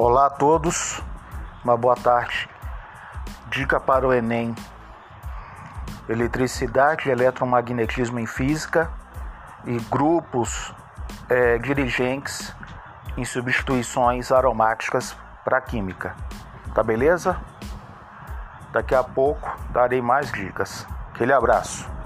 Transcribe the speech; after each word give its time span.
Olá 0.00 0.26
a 0.26 0.30
todos, 0.30 1.02
uma 1.64 1.76
boa 1.76 1.96
tarde. 1.96 2.48
Dica 3.50 3.80
para 3.80 4.06
o 4.06 4.14
Enem: 4.14 4.54
eletricidade, 6.08 7.10
eletromagnetismo 7.10 8.20
em 8.20 8.24
física 8.24 8.88
e 9.64 9.76
grupos 9.90 10.72
é, 11.28 11.58
dirigentes 11.58 12.54
em 13.16 13.24
substituições 13.24 14.30
aromáticas 14.30 15.16
para 15.44 15.60
química. 15.60 16.14
Tá 16.72 16.84
beleza? 16.84 17.36
Daqui 18.70 18.94
a 18.94 19.02
pouco 19.02 19.52
darei 19.70 20.00
mais 20.00 20.30
dicas. 20.30 20.86
Aquele 21.12 21.32
abraço. 21.32 21.97